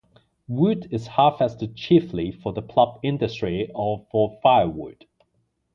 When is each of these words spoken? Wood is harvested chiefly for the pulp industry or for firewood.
Wood 0.47 0.87
is 0.89 1.05
harvested 1.05 1.75
chiefly 1.75 2.31
for 2.31 2.53
the 2.53 2.63
pulp 2.63 3.01
industry 3.03 3.69
or 3.75 4.03
for 4.11 4.39
firewood. 4.41 5.05